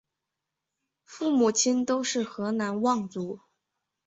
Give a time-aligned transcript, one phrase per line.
[1.03, 3.41] 父母亲都是河南望族。